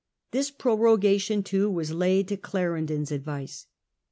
[0.31, 3.67] This pro rogation, too, was laid to Clarendon's advice.